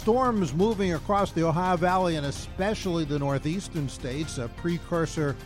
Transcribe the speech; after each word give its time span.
Storms 0.00 0.54
moving 0.54 0.94
across 0.94 1.30
the 1.30 1.46
Ohio 1.46 1.76
Valley 1.76 2.16
and 2.16 2.24
especially 2.24 3.04
the 3.04 3.18
northeastern 3.18 3.86
states, 3.86 4.38
a 4.38 4.48
precursor 4.56 5.36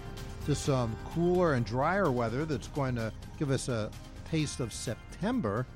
to 0.47 0.55
some 0.55 0.95
cooler 1.07 1.55
and 1.55 1.67
drier 1.67 2.13
weather 2.13 2.45
that's 2.45 2.69
going 2.69 2.95
to 2.95 3.13
give 3.37 3.51
us 3.51 3.69
a 3.69 3.91
taste 4.31 4.61
of 4.61 4.73
September 4.73 5.67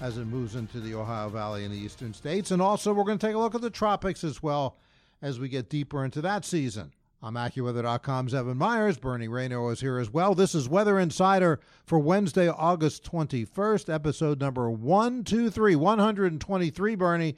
as 0.00 0.18
it 0.18 0.26
moves 0.26 0.54
into 0.54 0.78
the 0.78 0.94
Ohio 0.94 1.28
Valley 1.28 1.64
and 1.64 1.74
the 1.74 1.78
eastern 1.78 2.14
states. 2.14 2.52
And 2.52 2.62
also, 2.62 2.92
we're 2.92 3.02
going 3.02 3.18
to 3.18 3.26
take 3.26 3.34
a 3.34 3.38
look 3.38 3.56
at 3.56 3.60
the 3.60 3.70
tropics 3.70 4.22
as 4.22 4.40
well 4.40 4.76
as 5.20 5.40
we 5.40 5.48
get 5.48 5.68
deeper 5.68 6.04
into 6.04 6.20
that 6.20 6.44
season. 6.44 6.92
I'm 7.20 7.34
AccuWeather.com's 7.34 8.34
Evan 8.34 8.56
Myers. 8.56 8.98
Bernie 8.98 9.26
Rayno 9.26 9.72
is 9.72 9.80
here 9.80 9.98
as 9.98 10.12
well. 10.12 10.36
This 10.36 10.54
is 10.54 10.68
Weather 10.68 11.00
Insider 11.00 11.58
for 11.86 11.98
Wednesday, 11.98 12.48
August 12.48 13.02
21st, 13.02 13.92
episode 13.92 14.38
number 14.38 14.70
123, 14.70 15.74
123, 15.74 16.94
Bernie. 16.94 17.36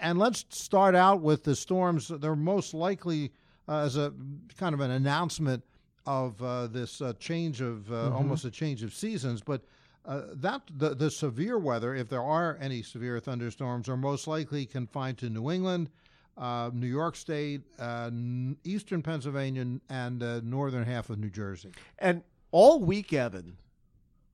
And 0.00 0.18
let's 0.18 0.44
start 0.48 0.94
out 0.94 1.20
with 1.20 1.44
the 1.44 1.54
storms. 1.54 2.08
They're 2.08 2.34
most 2.34 2.74
likely 2.74 3.32
uh, 3.68 3.80
as 3.80 3.96
a 3.96 4.12
kind 4.56 4.74
of 4.74 4.80
an 4.80 4.90
announcement 4.90 5.62
of 6.06 6.42
uh, 6.42 6.66
this 6.66 7.00
uh, 7.00 7.12
change 7.18 7.60
of 7.60 7.90
uh, 7.92 7.94
mm-hmm. 7.94 8.16
almost 8.16 8.44
a 8.44 8.50
change 8.50 8.82
of 8.82 8.94
seasons, 8.94 9.42
but 9.42 9.62
uh, 10.06 10.22
that 10.32 10.62
the, 10.74 10.94
the 10.94 11.10
severe 11.10 11.58
weather, 11.58 11.94
if 11.94 12.08
there 12.08 12.22
are 12.22 12.56
any 12.60 12.82
severe 12.82 13.20
thunderstorms, 13.20 13.88
are 13.88 13.96
most 13.96 14.26
likely 14.26 14.64
confined 14.64 15.18
to 15.18 15.28
New 15.28 15.50
England, 15.50 15.90
uh, 16.38 16.70
New 16.72 16.86
York 16.86 17.16
State, 17.16 17.60
uh, 17.78 18.10
eastern 18.64 19.02
Pennsylvania, 19.02 19.78
and 19.90 20.22
uh, 20.22 20.40
northern 20.42 20.84
half 20.84 21.10
of 21.10 21.18
New 21.18 21.28
Jersey. 21.28 21.70
And 21.98 22.22
all 22.50 22.80
week, 22.80 23.12
Evan, 23.12 23.58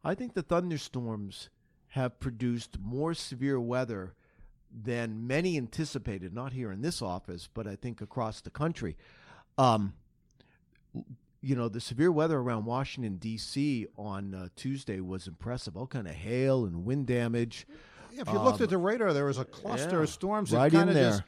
I 0.04 0.14
think 0.14 0.34
the 0.34 0.42
thunderstorms 0.42 1.50
have 1.88 2.20
produced 2.20 2.78
more 2.80 3.12
severe 3.12 3.58
weather 3.58 4.14
than 4.84 5.26
many 5.26 5.56
anticipated, 5.56 6.34
not 6.34 6.52
here 6.52 6.70
in 6.70 6.82
this 6.82 7.00
office, 7.00 7.48
but 7.52 7.66
I 7.66 7.76
think 7.76 8.00
across 8.00 8.40
the 8.40 8.50
country. 8.50 8.96
Um, 9.56 9.94
you 11.40 11.54
know, 11.54 11.68
the 11.68 11.80
severe 11.80 12.12
weather 12.12 12.38
around 12.38 12.64
Washington 12.64 13.16
D.C. 13.16 13.86
on 13.96 14.34
uh, 14.34 14.48
Tuesday 14.56 15.00
was 15.00 15.26
impressive. 15.26 15.76
All 15.76 15.86
kind 15.86 16.06
of 16.06 16.14
hail 16.14 16.64
and 16.64 16.84
wind 16.84 17.06
damage. 17.06 17.66
If 18.12 18.28
you 18.28 18.38
um, 18.38 18.44
looked 18.44 18.60
at 18.60 18.70
the 18.70 18.78
radar, 18.78 19.12
there 19.12 19.26
was 19.26 19.38
a 19.38 19.44
cluster 19.44 19.96
yeah, 19.96 20.02
of 20.02 20.08
storms 20.08 20.52
right 20.52 20.70
that 20.70 20.76
kind 20.76 20.90
of 20.90 20.96
just 20.96 21.22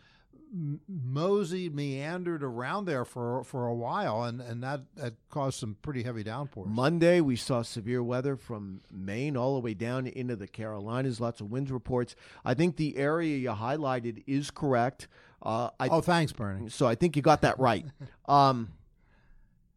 moseyed, 0.89 1.75
meandered 1.75 2.43
around 2.43 2.87
there 2.87 3.05
for 3.05 3.45
for 3.45 3.67
a 3.67 3.75
while, 3.75 4.25
and 4.25 4.41
and 4.41 4.63
that, 4.63 4.83
that 4.97 5.15
caused 5.31 5.59
some 5.59 5.77
pretty 5.83 6.03
heavy 6.03 6.23
downpours. 6.23 6.69
Monday, 6.69 7.21
we 7.21 7.37
saw 7.37 7.63
severe 7.63 8.03
weather 8.03 8.37
from 8.37 8.81
Maine 8.91 9.37
all 9.37 9.55
the 9.55 9.61
way 9.61 9.75
down 9.75 10.07
into 10.07 10.37
the 10.37 10.47
Carolinas. 10.47 11.21
Lots 11.21 11.41
of 11.41 11.51
winds 11.51 11.71
reports. 11.71 12.17
I 12.45 12.55
think 12.55 12.77
the 12.77 12.97
area 12.97 13.37
you 13.37 13.51
highlighted 13.51 14.23
is 14.27 14.51
correct. 14.51 15.09
Uh, 15.43 15.71
I, 15.79 15.89
oh, 15.89 16.01
thanks, 16.01 16.33
Bernie. 16.33 16.69
So 16.69 16.87
I 16.87 16.95
think 16.95 17.17
you 17.17 17.23
got 17.23 17.43
that 17.43 17.59
right. 17.59 17.85
um, 18.27 18.71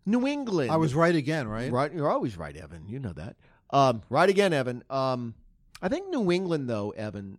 New 0.06 0.28
England. 0.28 0.72
I 0.72 0.78
was 0.78 0.96
right 0.96 1.16
again, 1.16 1.48
right? 1.48 1.72
Right. 1.72 1.94
You're 1.94 2.10
always 2.10 2.38
right, 2.38 2.56
Evan. 2.56 2.88
You 2.88 3.00
know 3.00 3.14
that. 3.14 3.36
Um, 3.70 4.02
right 4.10 4.30
again, 4.30 4.54
Evan. 4.54 4.84
Um, 4.90 5.36
I 5.82 5.88
think 5.88 6.10
New 6.10 6.32
England, 6.32 6.70
though, 6.70 6.92
Evan, 6.92 7.38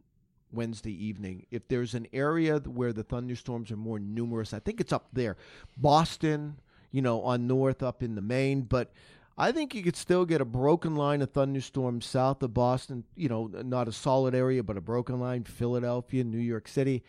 Wednesday 0.52 0.92
evening, 0.92 1.46
if 1.50 1.66
there's 1.68 1.94
an 1.94 2.06
area 2.12 2.58
where 2.58 2.92
the 2.92 3.02
thunderstorms 3.02 3.70
are 3.70 3.76
more 3.76 3.98
numerous, 3.98 4.52
I 4.52 4.58
think 4.58 4.80
it's 4.80 4.92
up 4.92 5.08
there. 5.12 5.36
Boston, 5.76 6.60
you 6.90 7.02
know, 7.02 7.22
on 7.22 7.46
north 7.46 7.82
up 7.82 8.02
in 8.02 8.14
the 8.14 8.22
Maine, 8.22 8.62
but 8.62 8.92
I 9.36 9.52
think 9.52 9.74
you 9.74 9.82
could 9.82 9.96
still 9.96 10.24
get 10.24 10.40
a 10.40 10.44
broken 10.44 10.94
line 10.94 11.22
of 11.22 11.30
thunderstorms 11.30 12.04
south 12.06 12.42
of 12.42 12.52
Boston, 12.52 13.04
you 13.16 13.28
know, 13.28 13.46
not 13.46 13.88
a 13.88 13.92
solid 13.92 14.34
area, 14.34 14.62
but 14.62 14.76
a 14.76 14.80
broken 14.80 15.18
line, 15.18 15.44
Philadelphia, 15.44 16.22
New 16.22 16.38
York 16.38 16.68
City. 16.68 17.02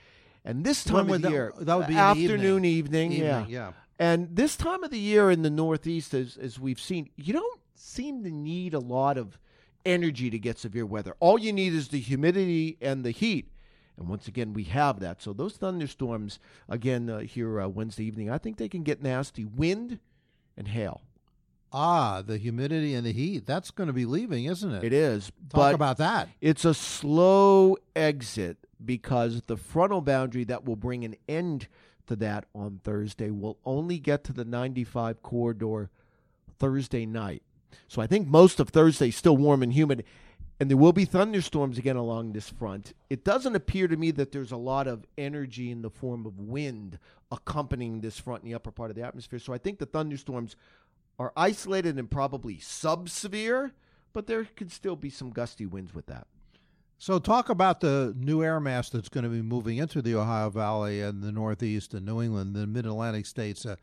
And 0.46 0.64
this 0.64 0.84
time 0.84 1.10
of 1.10 1.22
that, 1.22 1.32
year, 1.32 1.54
that 1.60 1.76
would 1.76 1.88
be 1.88 1.96
afternoon, 1.96 2.66
evening. 2.66 3.12
evening, 3.12 3.12
evening 3.12 3.46
yeah. 3.50 3.68
yeah. 3.68 3.72
And 4.00 4.36
this 4.36 4.56
time 4.56 4.84
of 4.84 4.92
the 4.92 5.00
year 5.00 5.32
in 5.32 5.42
the 5.42 5.50
Northeast, 5.50 6.14
as, 6.14 6.38
as 6.38 6.60
we've 6.60 6.80
seen, 6.80 7.10
you 7.16 7.34
don't 7.34 7.62
seem 7.76 8.24
to 8.24 8.32
need 8.32 8.74
a 8.74 8.80
lot 8.80 9.18
of 9.18 9.40
energy 9.86 10.30
to 10.30 10.40
get 10.40 10.58
severe 10.58 10.86
weather. 10.86 11.16
All 11.20 11.40
you 11.40 11.54
need 11.54 11.74
is 11.74 11.90
the 11.90 12.00
humidity 12.00 12.78
and 12.82 13.04
the 13.04 13.12
heat. 13.12 13.50
And 13.98 14.08
once 14.08 14.28
again, 14.28 14.54
we 14.54 14.64
have 14.66 15.00
that. 15.02 15.22
So 15.22 15.34
those 15.34 15.54
thunderstorms, 15.54 16.40
again, 16.68 17.10
uh, 17.10 17.20
here 17.20 17.62
uh, 17.62 17.68
Wednesday 17.68 18.06
evening, 18.06 18.30
I 18.30 18.38
think 18.38 18.58
they 18.58 18.70
can 18.70 18.84
get 18.84 19.04
nasty. 19.04 19.46
Wind 19.46 20.00
and 20.58 20.68
hail. 20.68 21.02
Ah, 21.72 22.22
the 22.22 22.38
humidity 22.38 22.94
and 22.94 23.06
the 23.06 23.12
heat. 23.12 23.46
That's 23.46 23.72
going 23.72 23.88
to 23.88 23.94
be 23.94 24.06
leaving, 24.06 24.46
isn't 24.46 24.72
it? 24.72 24.84
It 24.84 24.94
is. 24.94 25.28
Talk 25.50 25.52
but 25.52 25.76
about 25.76 25.98
that. 25.98 26.30
It's 26.40 26.66
a 26.66 26.74
slow 26.74 27.78
exit 27.96 28.58
because 28.84 29.44
the 29.44 29.58
frontal 29.58 30.02
boundary 30.02 30.44
that 30.46 30.66
will 30.66 30.76
bring 30.76 31.04
an 31.04 31.16
end 31.28 31.68
to 32.08 32.16
that 32.18 32.46
on 32.54 32.80
Thursday. 32.84 33.32
We'll 33.32 33.58
only 33.66 33.98
get 33.98 34.24
to 34.26 34.34
the 34.34 34.46
95 34.46 35.24
corridor 35.24 35.90
Thursday 36.60 37.06
night. 37.06 37.42
So 37.88 38.02
I 38.02 38.08
think 38.08 38.28
most 38.28 38.60
of 38.60 38.70
Thursday 38.70 39.10
is 39.10 39.16
still 39.16 39.38
warm 39.38 39.64
and 39.64 39.74
humid, 39.74 40.04
and 40.60 40.70
there 40.70 40.78
will 40.78 40.94
be 40.94 41.06
thunderstorms 41.06 41.78
again 41.78 41.96
along 41.96 42.34
this 42.34 42.50
front. 42.50 42.94
It 43.10 43.24
doesn't 43.24 43.56
appear 43.56 43.88
to 43.88 43.98
me 43.98 44.12
that 44.12 44.32
there's 44.32 44.52
a 44.52 44.58
lot 44.58 44.88
of 44.88 45.06
energy 45.18 45.72
in 45.72 45.82
the 45.82 45.90
form 45.90 46.26
of 46.26 46.40
wind 46.40 47.00
accompanying 47.32 48.02
this 48.02 48.20
front 48.20 48.44
in 48.44 48.50
the 48.50 48.56
upper 48.56 48.72
part 48.72 48.90
of 48.90 48.96
the 48.96 49.04
atmosphere. 49.04 49.40
So 49.40 49.54
I 49.54 49.58
think 49.58 49.80
the 49.80 49.86
thunderstorms 49.86 50.56
are 51.20 51.34
isolated 51.36 51.98
and 51.98 52.10
probably 52.10 52.60
sub 52.60 53.10
severe, 53.10 53.74
but 54.14 54.28
there 54.28 54.46
could 54.56 54.72
still 54.72 54.96
be 54.96 55.10
some 55.10 55.32
gusty 55.32 55.66
winds 55.66 55.94
with 55.94 56.06
that. 56.08 56.28
So, 57.00 57.20
talk 57.20 57.50
about 57.50 57.82
the 57.82 58.16
new 58.18 58.42
air 58.44 58.62
mass 58.62 58.90
that's 58.90 59.10
going 59.10 59.26
to 59.26 59.30
be 59.30 59.42
moving 59.42 59.78
into 59.78 60.02
the 60.02 60.16
Ohio 60.16 60.50
Valley 60.50 61.02
and 61.02 61.22
the 61.22 61.34
Northeast 61.34 61.94
and 61.94 62.06
New 62.06 62.22
England, 62.22 62.56
the 62.56 62.66
Mid 62.66 62.86
Atlantic 62.86 63.26
states. 63.26 63.66
Uh, 63.66 63.76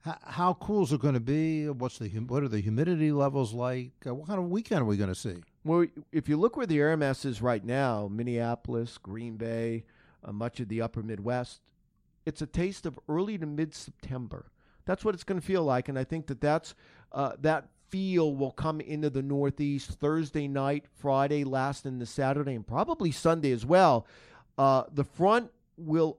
how, 0.00 0.18
how 0.22 0.54
cool 0.54 0.84
is 0.84 0.92
it 0.92 1.00
going 1.00 1.14
to 1.14 1.20
be? 1.20 1.68
What's 1.68 1.98
the 1.98 2.08
what 2.08 2.42
are 2.42 2.48
the 2.48 2.60
humidity 2.60 3.12
levels 3.12 3.52
like? 3.52 3.92
Uh, 4.06 4.14
what 4.14 4.28
kind 4.28 4.38
of 4.38 4.48
weekend 4.48 4.82
are 4.82 4.84
we 4.84 4.96
going 4.96 5.12
to 5.12 5.14
see? 5.14 5.42
Well, 5.64 5.86
if 6.12 6.28
you 6.28 6.36
look 6.36 6.56
where 6.56 6.66
the 6.66 6.78
air 6.78 6.96
mass 6.96 7.24
is 7.24 7.42
right 7.42 7.64
now, 7.64 8.08
Minneapolis, 8.10 8.98
Green 8.98 9.36
Bay, 9.36 9.84
uh, 10.22 10.32
much 10.32 10.60
of 10.60 10.68
the 10.68 10.80
upper 10.80 11.02
Midwest, 11.02 11.60
it's 12.24 12.40
a 12.40 12.46
taste 12.46 12.86
of 12.86 12.98
early 13.08 13.36
to 13.38 13.46
mid 13.46 13.74
September. 13.74 14.50
That's 14.84 15.04
what 15.04 15.14
it's 15.14 15.24
going 15.24 15.40
to 15.40 15.46
feel 15.46 15.64
like, 15.64 15.88
and 15.88 15.98
I 15.98 16.04
think 16.04 16.28
that 16.28 16.40
that's 16.40 16.74
uh, 17.12 17.32
that 17.40 17.68
feel 17.88 18.34
will 18.34 18.52
come 18.52 18.80
into 18.80 19.10
the 19.10 19.22
Northeast 19.22 19.90
Thursday 19.90 20.48
night, 20.48 20.84
Friday, 20.98 21.44
last 21.44 21.86
in 21.86 21.98
the 21.98 22.06
Saturday, 22.06 22.54
and 22.54 22.66
probably 22.66 23.10
Sunday 23.10 23.52
as 23.52 23.64
well. 23.66 24.06
Uh, 24.58 24.84
the 24.92 25.04
front 25.04 25.50
will 25.76 26.18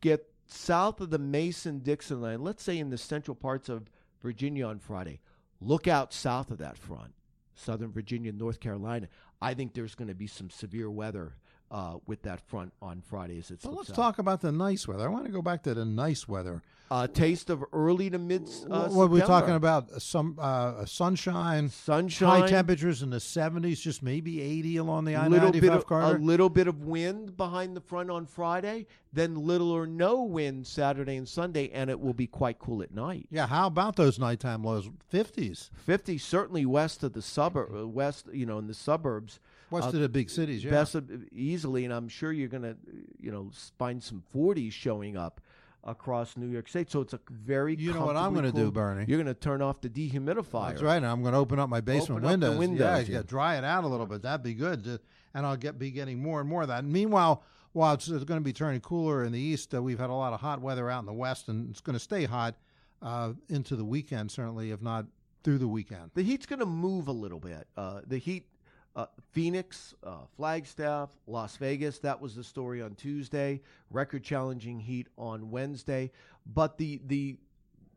get 0.00 0.30
south 0.46 1.00
of 1.00 1.10
the 1.10 1.18
Mason 1.18 1.78
Dixon 1.78 2.20
line, 2.20 2.42
let's 2.42 2.62
say 2.62 2.78
in 2.78 2.90
the 2.90 2.98
central 2.98 3.34
parts 3.34 3.68
of 3.68 3.90
Virginia 4.22 4.66
on 4.66 4.78
Friday. 4.78 5.20
Look 5.60 5.88
out 5.88 6.12
south 6.12 6.50
of 6.50 6.58
that 6.58 6.76
front, 6.76 7.14
Southern 7.54 7.92
Virginia, 7.92 8.32
North 8.32 8.60
Carolina. 8.60 9.08
I 9.40 9.54
think 9.54 9.74
there's 9.74 9.94
going 9.94 10.08
to 10.08 10.14
be 10.14 10.26
some 10.26 10.50
severe 10.50 10.90
weather 10.90 11.36
uh, 11.70 11.96
with 12.06 12.22
that 12.22 12.40
front 12.40 12.72
on 12.82 13.00
Friday 13.00 13.38
as 13.38 13.50
it's. 13.50 13.64
Well, 13.64 13.74
let's 13.74 13.90
talk 13.90 14.18
about 14.18 14.40
the 14.40 14.52
nice 14.52 14.86
weather. 14.86 15.04
I 15.04 15.08
want 15.08 15.26
to 15.26 15.32
go 15.32 15.42
back 15.42 15.62
to 15.64 15.74
the 15.74 15.84
nice 15.84 16.28
weather. 16.28 16.62
A 16.90 16.94
uh, 16.94 17.06
taste 17.06 17.48
of 17.48 17.64
early 17.72 18.10
to 18.10 18.18
mid. 18.18 18.48
Uh, 18.70 18.88
what 18.90 19.04
are 19.04 19.06
we 19.06 19.20
talking 19.20 19.54
about? 19.54 20.02
Some 20.02 20.36
uh, 20.38 20.84
sunshine, 20.84 21.70
sunshine, 21.70 22.42
high 22.42 22.46
temperatures 22.46 23.02
in 23.02 23.08
the 23.08 23.20
seventies, 23.20 23.80
just 23.80 24.02
maybe 24.02 24.42
eighty 24.42 24.76
along 24.76 25.06
the 25.06 25.16
I 25.16 25.26
ninety 25.28 25.60
five 25.60 25.86
corridor. 25.86 26.16
A 26.16 26.18
little 26.18 26.50
bit 26.50 26.68
of 26.68 26.84
wind 26.84 27.38
behind 27.38 27.74
the 27.74 27.80
front 27.80 28.10
on 28.10 28.26
Friday, 28.26 28.86
then 29.14 29.34
little 29.34 29.70
or 29.70 29.86
no 29.86 30.24
wind 30.24 30.66
Saturday 30.66 31.16
and 31.16 31.26
Sunday, 31.26 31.70
and 31.70 31.88
it 31.88 31.98
will 31.98 32.12
be 32.12 32.26
quite 32.26 32.58
cool 32.58 32.82
at 32.82 32.92
night. 32.94 33.28
Yeah, 33.30 33.46
how 33.46 33.66
about 33.66 33.96
those 33.96 34.18
nighttime 34.18 34.62
lows? 34.62 34.90
Fifties, 35.08 35.70
fifties, 35.86 36.22
certainly 36.22 36.66
west 36.66 37.02
of 37.02 37.14
the 37.14 37.22
suburb, 37.22 37.74
uh, 37.74 37.88
west, 37.88 38.26
you 38.30 38.44
know, 38.44 38.58
in 38.58 38.66
the 38.66 38.74
suburbs. 38.74 39.40
West 39.70 39.86
uh, 39.86 39.96
of 39.96 40.00
the 40.00 40.08
big 40.10 40.28
cities, 40.28 40.62
yeah. 40.62 40.70
Best 40.70 40.94
of, 40.94 41.10
easily, 41.32 41.84
and 41.84 41.94
I'm 41.94 42.08
sure 42.08 42.30
you're 42.30 42.48
going 42.48 42.62
to, 42.62 42.76
you 43.18 43.32
know, 43.32 43.50
find 43.78 44.02
some 44.02 44.22
40s 44.34 44.72
showing 44.72 45.16
up 45.16 45.40
across 45.84 46.36
New 46.36 46.48
York 46.48 46.68
State. 46.68 46.90
So 46.90 47.00
it's 47.00 47.12
a 47.12 47.20
very 47.30 47.76
You 47.76 47.92
know 47.92 48.06
what 48.06 48.16
I'm 48.16 48.32
going 48.32 48.44
to 48.44 48.52
do, 48.52 48.70
Bernie? 48.70 49.04
You're 49.06 49.22
going 49.22 49.32
to 49.32 49.38
turn 49.38 49.62
off 49.62 49.80
the 49.80 49.88
dehumidifier. 49.88 50.70
That's 50.70 50.82
right. 50.82 50.96
And 50.96 51.06
I'm 51.06 51.22
going 51.22 51.34
to 51.34 51.38
open 51.38 51.58
up 51.58 51.68
my 51.68 51.80
basement 51.80 52.24
Open 52.24 52.40
windows. 52.40 52.58
windows, 52.58 53.08
yeah, 53.08 53.16
yeah. 53.16 53.22
dry 53.26 53.56
it 53.56 53.64
out 53.64 53.84
a 53.84 53.86
little 53.86 54.06
bit. 54.06 54.22
That'd 54.22 54.42
be 54.42 54.54
good. 54.54 54.98
And 55.34 55.46
I'll 55.46 55.56
get 55.56 55.78
be 55.78 55.90
getting 55.90 56.22
more 56.22 56.40
and 56.40 56.48
more 56.48 56.62
of 56.62 56.68
that. 56.68 56.84
And 56.84 56.92
meanwhile, 56.92 57.42
while 57.72 57.94
it's, 57.94 58.08
it's 58.08 58.24
going 58.24 58.40
to 58.40 58.44
be 58.44 58.52
turning 58.52 58.80
cooler 58.80 59.24
in 59.24 59.32
the 59.32 59.40
east, 59.40 59.74
uh, 59.74 59.82
we've 59.82 59.98
had 59.98 60.10
a 60.10 60.14
lot 60.14 60.32
of 60.32 60.40
hot 60.40 60.60
weather 60.60 60.88
out 60.88 61.00
in 61.00 61.06
the 61.06 61.12
west, 61.12 61.48
and 61.48 61.70
it's 61.70 61.80
going 61.80 61.94
to 61.94 62.00
stay 62.00 62.24
hot 62.24 62.54
uh, 63.02 63.32
into 63.48 63.74
the 63.76 63.84
weekend, 63.84 64.30
certainly, 64.30 64.70
if 64.70 64.80
not 64.80 65.06
through 65.42 65.58
the 65.58 65.68
weekend. 65.68 66.10
The 66.14 66.22
heat's 66.22 66.46
going 66.46 66.60
to 66.60 66.66
move 66.66 67.08
a 67.08 67.12
little 67.12 67.40
bit. 67.40 67.66
Uh, 67.76 68.00
the 68.06 68.18
heat, 68.18 68.46
uh, 68.96 69.06
Phoenix, 69.32 69.94
uh, 70.04 70.18
Flagstaff, 70.36 71.10
Las 71.26 71.56
Vegas. 71.56 71.98
That 71.98 72.20
was 72.20 72.34
the 72.34 72.44
story 72.44 72.80
on 72.80 72.94
Tuesday. 72.94 73.60
Record 73.90 74.22
challenging 74.22 74.80
heat 74.80 75.08
on 75.18 75.50
Wednesday. 75.50 76.10
But 76.46 76.78
the 76.78 77.00
the 77.06 77.36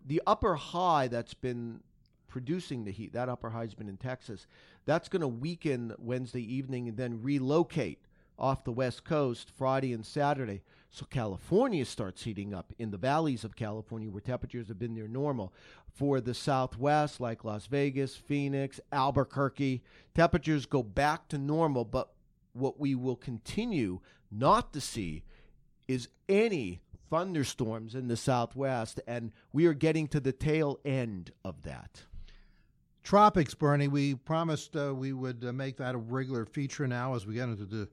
the 0.05 0.21
upper 0.25 0.55
high 0.55 1.07
that's 1.07 1.33
been 1.33 1.81
producing 2.27 2.83
the 2.83 2.91
heat, 2.91 3.13
that 3.13 3.29
upper 3.29 3.49
high 3.49 3.61
has 3.61 3.73
been 3.73 3.89
in 3.89 3.97
Texas. 3.97 4.47
That's 4.85 5.09
going 5.09 5.21
to 5.21 5.27
weaken 5.27 5.94
Wednesday 5.97 6.41
evening 6.41 6.88
and 6.89 6.97
then 6.97 7.21
relocate 7.21 8.00
off 8.38 8.63
the 8.63 8.72
west 8.72 9.04
coast 9.04 9.51
Friday 9.57 9.94
and 9.94 10.06
Saturday. 10.06 10.62
So 10.89 11.06
California 11.10 11.86
starts 11.86 12.24
heating 12.24 12.54
up 12.54 12.74
in 12.80 12.92
the 12.92 12.98
valleys 12.98 13.44
of 13.44 13.56
California 13.56 14.10
where 14.10 14.22
temperatures 14.22 14.68
have 14.68 14.80
been 14.80 14.94
near 14.94 15.07
normal. 15.07 15.54
For 15.94 16.22
the 16.22 16.34
southwest, 16.34 17.19
like 17.19 17.44
Las 17.44 17.66
Vegas, 17.68 18.16
Phoenix, 18.16 18.80
Albuquerque, 18.92 19.81
temperatures 20.13 20.66
go 20.66 20.84
back 20.84 21.28
to 21.30 21.38
normal. 21.38 21.86
But 21.86 22.10
what 22.54 22.80
we 22.80 22.95
will 22.95 23.16
continue 23.16 24.00
not 24.31 24.74
to 24.74 24.81
see 24.81 25.24
is 25.88 26.10
any 26.30 26.81
thunderstorms 27.10 27.95
in 27.95 28.07
the 28.07 28.18
southwest, 28.18 29.00
and 29.07 29.31
we 29.54 29.66
are 29.66 29.74
getting 29.74 30.07
to 30.10 30.19
the 30.19 30.31
tail 30.31 30.80
end 30.84 31.31
of 31.44 31.63
that. 31.63 32.04
Tropics, 33.04 33.54
Bernie. 33.54 33.88
We 33.88 34.16
promised 34.16 34.75
uh, 34.75 34.94
we 34.94 35.13
would 35.13 35.45
uh, 35.48 35.54
make 35.54 35.78
that 35.78 35.95
a 35.95 35.98
regular 35.98 36.45
feature 36.45 36.88
now 36.88 37.16
as 37.16 37.25
we 37.25 37.36
get 37.36 37.48
into 37.48 37.66
the 37.66 37.88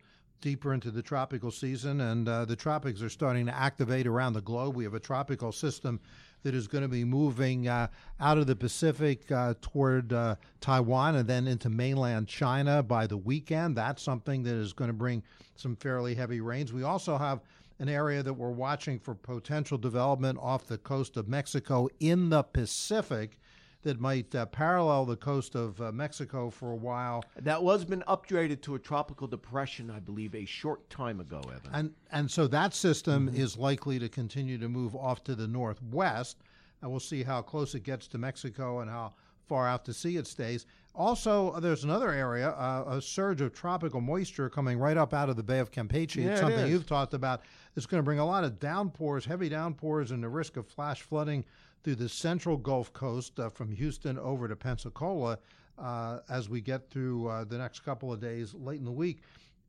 deeper 0.44 0.74
into 0.74 0.90
the 0.90 1.00
tropical 1.00 1.50
season, 1.50 2.02
and 2.02 2.28
uh, 2.28 2.44
the 2.44 2.54
tropics 2.54 3.00
are 3.00 3.08
starting 3.08 3.46
to 3.46 3.56
activate 3.56 4.06
around 4.06 4.34
the 4.34 4.42
globe. 4.42 4.76
We 4.76 4.84
have 4.84 4.92
a 4.92 5.00
tropical 5.00 5.52
system 5.52 5.98
that 6.42 6.54
is 6.54 6.68
going 6.68 6.82
to 6.82 6.88
be 6.88 7.02
moving 7.02 7.66
uh, 7.66 7.86
out 8.20 8.36
of 8.36 8.46
the 8.46 8.54
Pacific 8.54 9.32
uh, 9.32 9.54
toward 9.62 10.12
uh, 10.12 10.36
Taiwan 10.60 11.16
and 11.16 11.26
then 11.26 11.48
into 11.48 11.70
mainland 11.70 12.28
China 12.28 12.82
by 12.82 13.06
the 13.06 13.16
weekend. 13.16 13.74
That's 13.74 14.02
something 14.02 14.42
that 14.42 14.54
is 14.54 14.74
going 14.74 14.88
to 14.88 14.94
bring 14.94 15.22
some 15.56 15.76
fairly 15.76 16.14
heavy 16.14 16.42
rains. 16.42 16.74
We 16.74 16.82
also 16.82 17.16
have 17.16 17.40
an 17.78 17.88
area 17.88 18.22
that 18.22 18.34
we're 18.34 18.50
watching 18.50 18.98
for 18.98 19.14
potential 19.14 19.78
development 19.78 20.38
off 20.42 20.66
the 20.66 20.76
coast 20.76 21.16
of 21.16 21.26
Mexico 21.26 21.88
in 22.00 22.28
the 22.28 22.42
Pacific 22.42 23.38
that 23.84 24.00
might 24.00 24.34
uh, 24.34 24.46
parallel 24.46 25.04
the 25.04 25.16
coast 25.16 25.54
of 25.54 25.80
uh, 25.80 25.92
Mexico 25.92 26.50
for 26.50 26.72
a 26.72 26.76
while. 26.76 27.22
That 27.40 27.62
was 27.62 27.84
been 27.84 28.02
upgraded 28.08 28.60
to 28.62 28.74
a 28.74 28.78
tropical 28.78 29.26
depression, 29.26 29.90
I 29.90 30.00
believe, 30.00 30.34
a 30.34 30.44
short 30.44 30.88
time 30.90 31.20
ago, 31.20 31.40
Evan. 31.44 31.70
And 31.72 31.94
and 32.10 32.30
so 32.30 32.46
that 32.48 32.74
system 32.74 33.30
is 33.32 33.56
likely 33.56 33.98
to 33.98 34.08
continue 34.08 34.58
to 34.58 34.68
move 34.68 34.96
off 34.96 35.22
to 35.24 35.34
the 35.34 35.46
northwest, 35.46 36.38
and 36.82 36.90
we'll 36.90 37.00
see 37.00 37.22
how 37.22 37.42
close 37.42 37.74
it 37.74 37.84
gets 37.84 38.08
to 38.08 38.18
Mexico 38.18 38.80
and 38.80 38.90
how 38.90 39.14
far 39.46 39.68
out 39.68 39.84
to 39.84 39.92
sea 39.92 40.16
it 40.16 40.26
stays. 40.26 40.66
Also, 40.94 41.50
uh, 41.50 41.60
there's 41.60 41.82
another 41.82 42.12
area, 42.12 42.50
uh, 42.50 42.84
a 42.86 43.02
surge 43.02 43.40
of 43.40 43.52
tropical 43.52 44.00
moisture 44.00 44.48
coming 44.48 44.78
right 44.78 44.96
up 44.96 45.12
out 45.12 45.28
of 45.28 45.36
the 45.36 45.42
Bay 45.42 45.58
of 45.58 45.72
Campeche. 45.72 46.22
Yeah, 46.22 46.30
it's 46.30 46.40
something 46.40 46.60
is. 46.60 46.70
you've 46.70 46.86
talked 46.86 47.14
about. 47.14 47.42
It's 47.76 47.84
going 47.84 47.98
to 47.98 48.04
bring 48.04 48.20
a 48.20 48.26
lot 48.26 48.44
of 48.44 48.60
downpours, 48.60 49.24
heavy 49.24 49.48
downpours, 49.48 50.12
and 50.12 50.22
the 50.22 50.28
risk 50.28 50.56
of 50.56 50.66
flash 50.68 51.02
flooding 51.02 51.44
through 51.84 51.94
the 51.96 52.08
central 52.08 52.56
Gulf 52.56 52.92
Coast 52.92 53.38
uh, 53.38 53.50
from 53.50 53.70
Houston 53.70 54.18
over 54.18 54.48
to 54.48 54.56
Pensacola 54.56 55.38
uh, 55.78 56.20
as 56.28 56.48
we 56.48 56.60
get 56.60 56.90
through 56.90 57.28
uh, 57.28 57.44
the 57.44 57.58
next 57.58 57.80
couple 57.80 58.12
of 58.12 58.20
days 58.20 58.54
late 58.54 58.78
in 58.78 58.84
the 58.84 58.90
week. 58.90 59.20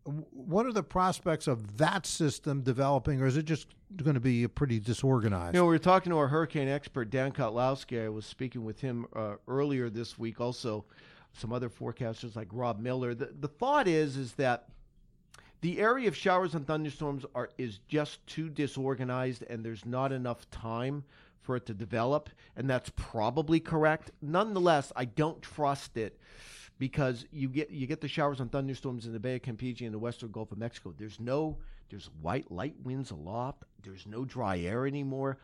What 0.06 0.68
are 0.68 0.72
the 0.72 0.84
prospects 0.84 1.48
of 1.48 1.78
that 1.78 2.06
system 2.06 2.62
developing, 2.62 3.22
or 3.22 3.26
is 3.26 3.38
it 3.38 3.46
just 3.46 3.68
going 4.04 4.14
to 4.14 4.20
be 4.20 4.48
pretty 4.48 4.80
disorganized? 4.80 5.56
You 5.56 5.62
know, 5.62 5.66
we 5.66 5.74
were 5.74 5.80
talking 5.80 6.12
to 6.12 6.18
our 6.20 6.28
hurricane 6.28 6.68
expert, 6.68 7.10
Dan 7.10 7.32
Kottlowski. 7.32 8.06
I 8.06 8.10
was 8.10 8.26
speaking 8.26 8.64
with 8.64 8.80
him 8.80 9.08
uh, 9.16 9.36
earlier 9.48 9.90
this 9.90 10.18
week. 10.18 10.40
Also, 10.40 10.86
some 11.34 11.52
other 11.52 11.70
forecasters 11.70 12.36
like 12.36 12.48
Rob 12.52 12.80
Miller. 12.80 13.16
The, 13.16 13.32
the 13.40 13.48
thought 13.48 13.88
is 13.88 14.16
is 14.16 14.34
that 14.34 14.68
the 15.62 15.80
area 15.80 16.08
of 16.08 16.16
showers 16.16 16.54
and 16.54 16.68
thunderstorms 16.68 17.26
are 17.34 17.50
is 17.58 17.80
just 17.88 18.26
too 18.28 18.48
disorganized, 18.48 19.44
and 19.50 19.66
there's 19.66 19.88
not 19.88 20.12
enough 20.12 20.48
time 20.52 21.04
for 21.46 21.56
it 21.56 21.66
to 21.68 21.74
develop, 21.74 22.30
and 22.56 22.70
that's 22.70 22.92
probably 22.96 23.60
correct. 23.60 24.12
Nonetheless, 24.22 24.92
I 24.96 25.06
don't 25.06 25.42
trust 25.42 25.96
it 25.98 26.20
because 26.78 27.26
you 27.32 27.48
get 27.48 27.70
you 27.70 27.88
get 27.88 28.02
the 28.02 28.08
showers 28.08 28.40
and 28.40 28.52
thunderstorms 28.52 29.06
in 29.06 29.14
the 29.14 29.20
Bay 29.20 29.36
of 29.36 29.42
Campeche 29.44 29.82
and 29.82 29.94
the 29.94 30.00
western 30.00 30.32
Gulf 30.32 30.52
of 30.52 30.58
Mexico. 30.58 30.94
There's 30.98 31.20
no 31.20 31.58
there's 31.90 32.10
white 32.22 32.52
light 32.52 32.76
winds 32.84 33.12
aloft. 33.12 33.64
There's 33.84 34.08
no 34.08 34.26
dry 34.26 34.60
air 34.60 34.88
anymore. 34.88 35.38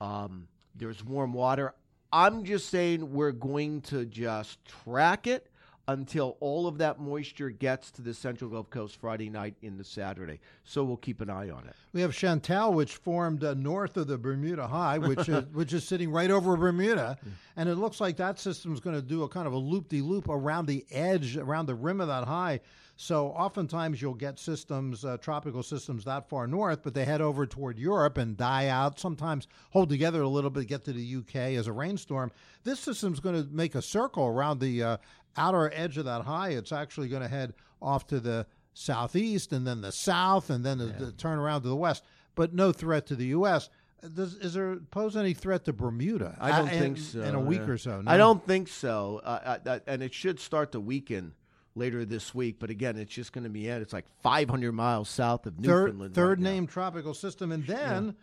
Um, 0.00 0.48
there's 0.74 1.04
warm 1.04 1.32
water. 1.32 1.74
I'm 2.12 2.44
just 2.44 2.68
saying 2.68 3.12
we're 3.12 3.32
going 3.32 3.82
to 3.82 4.04
just 4.04 4.64
track 4.64 5.26
it 5.26 5.48
until 5.88 6.36
all 6.40 6.66
of 6.66 6.78
that 6.78 7.00
moisture 7.00 7.50
gets 7.50 7.90
to 7.90 8.02
the 8.02 8.14
central 8.14 8.48
Gulf 8.48 8.70
Coast 8.70 8.96
Friday 9.00 9.28
night 9.28 9.54
into 9.62 9.82
Saturday. 9.82 10.38
So 10.64 10.84
we'll 10.84 10.96
keep 10.96 11.20
an 11.20 11.28
eye 11.28 11.50
on 11.50 11.66
it. 11.66 11.74
We 11.92 12.00
have 12.02 12.14
Chantal, 12.14 12.72
which 12.72 12.96
formed 12.96 13.42
uh, 13.42 13.54
north 13.54 13.96
of 13.96 14.06
the 14.06 14.16
Bermuda 14.16 14.68
High, 14.68 14.98
which 14.98 15.28
is, 15.28 15.44
which 15.52 15.72
is 15.72 15.84
sitting 15.84 16.10
right 16.10 16.30
over 16.30 16.56
Bermuda, 16.56 17.18
and 17.56 17.68
it 17.68 17.74
looks 17.76 18.00
like 18.00 18.16
that 18.18 18.38
system 18.38 18.72
is 18.72 18.80
going 18.80 18.96
to 18.96 19.02
do 19.02 19.24
a 19.24 19.28
kind 19.28 19.46
of 19.46 19.52
a 19.52 19.58
loop-de-loop 19.58 20.28
around 20.28 20.66
the 20.66 20.84
edge, 20.90 21.36
around 21.36 21.66
the 21.66 21.74
rim 21.74 22.00
of 22.00 22.08
that 22.08 22.24
high. 22.24 22.60
So 23.02 23.30
oftentimes 23.30 24.00
you'll 24.00 24.14
get 24.14 24.38
systems, 24.38 25.04
uh, 25.04 25.16
tropical 25.16 25.64
systems 25.64 26.04
that 26.04 26.28
far 26.28 26.46
north, 26.46 26.84
but 26.84 26.94
they 26.94 27.04
head 27.04 27.20
over 27.20 27.46
toward 27.46 27.76
Europe 27.76 28.16
and 28.16 28.36
die 28.36 28.68
out. 28.68 29.00
Sometimes 29.00 29.48
hold 29.70 29.88
together 29.88 30.22
a 30.22 30.28
little 30.28 30.50
bit, 30.50 30.68
get 30.68 30.84
to 30.84 30.92
the 30.92 31.16
UK 31.16 31.34
as 31.58 31.66
a 31.66 31.72
rainstorm. 31.72 32.30
This 32.62 32.78
system's 32.78 33.18
going 33.18 33.34
to 33.34 33.50
make 33.52 33.74
a 33.74 33.82
circle 33.82 34.24
around 34.28 34.60
the 34.60 34.84
uh, 34.84 34.96
outer 35.36 35.72
edge 35.74 35.98
of 35.98 36.04
that 36.04 36.22
high. 36.22 36.50
It's 36.50 36.70
actually 36.70 37.08
going 37.08 37.22
to 37.22 37.28
head 37.28 37.54
off 37.82 38.06
to 38.06 38.20
the 38.20 38.46
southeast 38.72 39.52
and 39.52 39.66
then 39.66 39.80
the 39.80 39.90
south 39.90 40.48
and 40.48 40.64
then 40.64 40.78
the, 40.78 40.86
the 40.86 41.10
turn 41.10 41.40
around 41.40 41.62
to 41.62 41.68
the 41.70 41.74
west, 41.74 42.04
but 42.36 42.54
no 42.54 42.70
threat 42.70 43.06
to 43.06 43.16
the 43.16 43.26
U.S. 43.26 43.68
Does, 44.14 44.34
is 44.34 44.54
there 44.54 44.76
pose 44.76 45.16
any 45.16 45.34
threat 45.34 45.64
to 45.64 45.72
Bermuda? 45.72 46.36
I 46.40 46.56
don't 46.56 46.68
Uh, 46.68 46.70
think 46.70 46.98
in, 46.98 47.02
so. 47.02 47.22
In 47.22 47.34
a 47.34 47.40
week 47.40 47.62
yeah. 47.66 47.72
or 47.72 47.78
so. 47.78 48.00
I 48.06 48.16
no? 48.16 48.18
don't 48.18 48.46
think 48.46 48.68
so. 48.68 49.20
Uh, 49.24 49.58
uh, 49.66 49.70
uh, 49.70 49.78
and 49.88 50.04
it 50.04 50.14
should 50.14 50.38
start 50.38 50.70
to 50.70 50.78
weaken 50.78 51.32
later 51.74 52.04
this 52.04 52.34
week. 52.34 52.56
But 52.58 52.70
again, 52.70 52.96
it's 52.98 53.12
just 53.12 53.32
going 53.32 53.44
to 53.44 53.50
be 53.50 53.70
at 53.70 53.80
it's 53.82 53.92
like 53.92 54.06
500 54.22 54.72
miles 54.72 55.08
south 55.08 55.46
of 55.46 55.58
Newfoundland. 55.58 56.14
third 56.14 56.38
right 56.38 56.44
now. 56.44 56.50
named 56.50 56.68
tropical 56.68 57.14
system, 57.14 57.52
and 57.52 57.66
then 57.66 58.14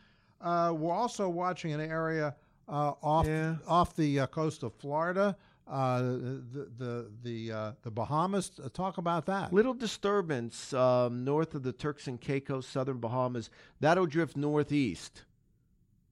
uh, 0.42 0.74
we're 0.76 0.94
also 0.94 1.28
watching 1.30 1.74
an 1.74 1.82
area 1.82 2.36
uh, 2.68 2.94
off 3.02 3.26
Yeah. 3.28 3.56
off 3.68 3.96
the 3.96 4.20
uh, 4.22 4.28
coast 4.28 4.62
of 4.64 4.74
Florida, 4.76 5.36
uh, 5.68 6.02
the 6.02 6.68
the 6.78 7.12
the 7.24 7.52
uh, 7.52 7.72
the 7.82 7.92
Bahamas. 7.92 8.52
Uh, 8.64 8.70
talk 8.70 8.98
about 9.00 9.26
that. 9.26 9.52
Little 9.52 9.74
disturbance 9.74 10.72
um, 10.74 11.24
north 11.26 11.56
of 11.56 11.64
the 11.64 11.74
Turks 11.74 12.08
and 12.08 12.20
Caicos, 12.22 12.68
southern 12.68 13.00
Bahamas. 13.00 13.50
That'll 13.80 14.06
drift 14.06 14.38
northeast, 14.38 15.24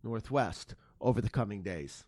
northwest 0.03 0.75
over 0.99 1.21
the 1.21 1.29
coming 1.29 1.61
days. 1.61 2.05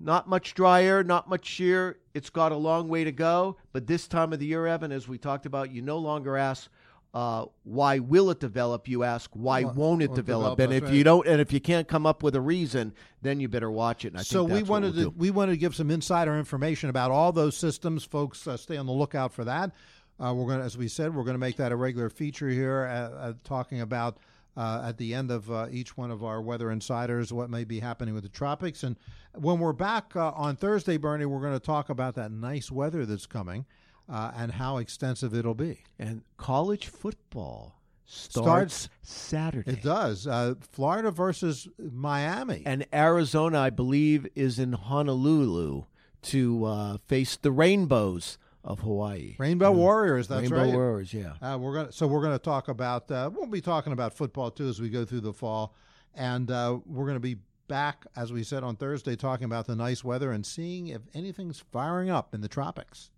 Not 0.00 0.28
much 0.28 0.54
dry 0.54 0.84
air, 0.84 1.02
not 1.02 1.28
much 1.28 1.44
shear. 1.44 1.98
It's 2.14 2.30
got 2.30 2.52
a 2.52 2.56
long 2.56 2.88
way 2.88 3.04
to 3.04 3.12
go. 3.12 3.56
But 3.72 3.86
this 3.86 4.06
time 4.06 4.32
of 4.32 4.38
the 4.38 4.46
year, 4.46 4.66
Evan, 4.66 4.92
as 4.92 5.08
we 5.08 5.18
talked 5.18 5.44
about, 5.46 5.72
you 5.72 5.82
no 5.82 5.98
longer 5.98 6.36
ask, 6.36 6.70
uh, 7.14 7.46
why 7.64 7.98
will 7.98 8.30
it 8.30 8.38
develop? 8.38 8.86
You 8.86 9.02
ask, 9.02 9.30
why 9.32 9.64
Well, 9.64 9.74
won't 9.74 10.02
it 10.02 10.14
develop? 10.14 10.58
develop, 10.58 10.60
And 10.60 10.72
if 10.72 10.84
right. 10.84 10.92
you 10.92 11.02
don't, 11.04 11.26
and 11.26 11.40
if 11.40 11.52
you 11.52 11.60
can't 11.60 11.88
come 11.88 12.06
up 12.06 12.22
with 12.22 12.36
a 12.36 12.40
reason, 12.40 12.92
then 13.22 13.40
you 13.40 13.48
better 13.48 13.70
watch 13.70 14.04
it. 14.04 14.08
And 14.08 14.18
I 14.20 14.22
so 14.22 14.44
we 14.44 14.62
wanted 14.62 14.94
we'll 14.94 15.04
to 15.06 15.10
do. 15.10 15.14
we 15.16 15.30
wanted 15.30 15.52
to 15.52 15.58
give 15.58 15.74
some 15.74 15.90
insider 15.90 16.38
information 16.38 16.90
about 16.90 17.10
all 17.10 17.32
those 17.32 17.56
systems. 17.56 18.04
Folks, 18.04 18.46
uh, 18.46 18.56
stay 18.56 18.76
on 18.76 18.86
the 18.86 18.92
lookout 18.92 19.32
for 19.32 19.44
that. 19.44 19.72
Uh, 20.20 20.34
we're 20.34 20.46
going, 20.46 20.58
to 20.58 20.64
as 20.64 20.76
we 20.76 20.86
said, 20.86 21.14
we're 21.14 21.24
going 21.24 21.34
to 21.34 21.38
make 21.38 21.56
that 21.56 21.72
a 21.72 21.76
regular 21.76 22.10
feature 22.10 22.48
here, 22.48 22.86
uh, 22.90 23.18
uh, 23.28 23.32
talking 23.42 23.80
about 23.80 24.18
uh, 24.58 24.82
at 24.84 24.98
the 24.98 25.14
end 25.14 25.30
of 25.30 25.50
uh, 25.50 25.68
each 25.70 25.96
one 25.96 26.10
of 26.10 26.24
our 26.24 26.42
weather 26.42 26.72
insiders 26.72 27.32
what 27.32 27.48
may 27.48 27.62
be 27.64 27.78
happening 27.78 28.12
with 28.12 28.24
the 28.24 28.28
tropics. 28.28 28.82
And 28.82 28.96
when 29.34 29.60
we're 29.60 29.72
back 29.72 30.16
uh, 30.16 30.32
on 30.34 30.56
Thursday, 30.56 30.96
Bernie, 30.96 31.26
we're 31.26 31.40
going 31.40 31.58
to 31.58 31.64
talk 31.64 31.88
about 31.88 32.16
that 32.16 32.32
nice 32.32 32.70
weather 32.70 33.06
that's 33.06 33.26
coming 33.26 33.66
uh, 34.08 34.32
and 34.36 34.50
how 34.52 34.78
extensive 34.78 35.32
it'll 35.32 35.54
be. 35.54 35.84
And 35.98 36.22
college 36.36 36.88
football 36.88 37.76
Starts- 38.04 38.74
starts, 38.74 38.88
Saturday. 39.02 39.70
It 39.72 39.82
does. 39.82 40.26
Uh, 40.26 40.54
Florida 40.72 41.10
versus 41.10 41.68
Miami. 41.78 42.62
And 42.66 42.86
Arizona, 42.92 43.60
I 43.60 43.70
believe, 43.70 44.26
is 44.34 44.58
in 44.58 44.72
Honolulu 44.72 45.84
to 46.22 46.64
uh, 46.64 46.96
face 47.06 47.36
the 47.36 47.52
Rainbows 47.52 48.38
of 48.64 48.80
Hawaii. 48.80 49.36
Rainbow 49.38 49.72
Warriors. 49.72 50.28
That's 50.28 50.42
Rainbow 50.42 50.56
right. 50.56 50.62
Rainbow 50.64 50.78
Warriors, 50.78 51.14
yeah. 51.14 51.32
Uh, 51.40 51.58
we're 51.58 51.74
gonna 51.74 51.92
so 51.92 52.06
we're 52.06 52.22
gonna 52.22 52.38
talk 52.38 52.68
about 52.68 53.10
uh, 53.10 53.30
we'll 53.32 53.46
be 53.46 53.60
talking 53.60 53.92
about 53.92 54.12
football 54.14 54.50
too 54.50 54.68
as 54.68 54.80
we 54.80 54.88
go 54.90 55.04
through 55.04 55.20
the 55.20 55.32
fall, 55.32 55.74
And 56.14 56.50
uh, 56.50 56.78
we're 56.86 57.04
going 57.04 57.16
to 57.16 57.20
be 57.20 57.36
back, 57.68 58.06
as 58.16 58.32
we 58.32 58.42
said 58.42 58.64
on 58.64 58.76
Thursday, 58.76 59.14
talking 59.14 59.44
about 59.44 59.66
the 59.66 59.76
nice 59.76 60.02
weather 60.02 60.32
and 60.32 60.44
seeing 60.44 60.88
if 60.88 61.02
anything's 61.14 61.60
firing 61.70 62.10
up 62.10 62.34
in 62.34 62.40
the 62.40 62.48
tropics. 62.48 63.10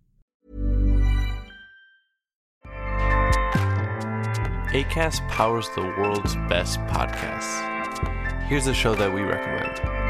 ACAST 4.73 5.27
powers 5.29 5.69
the 5.75 5.83
world's 5.83 6.37
best 6.49 6.79
podcasts. 6.81 7.67
Here's 8.47 8.67
a 8.67 8.75
show 8.75 8.95
that 8.95 9.13
we 9.13 9.23
recommend. 9.23 10.10